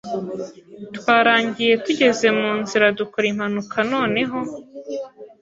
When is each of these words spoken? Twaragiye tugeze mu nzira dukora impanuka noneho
Twaragiye 0.97 1.73
tugeze 1.85 2.27
mu 2.39 2.51
nzira 2.61 2.85
dukora 2.97 3.25
impanuka 3.33 3.77
noneho 3.91 4.39